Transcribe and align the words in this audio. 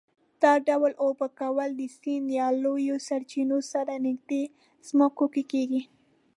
دا 0.43 0.53
ډول 0.67 0.91
اوبه 1.05 1.27
کول 1.39 1.69
د 1.75 1.81
سیند 1.97 2.27
یا 2.39 2.47
لویو 2.63 2.95
سرچینو 3.07 3.57
سره 3.71 3.93
نږدې 4.05 4.43
ځمکو 4.87 5.25
کې 5.33 5.43
کېږي. 5.51 5.81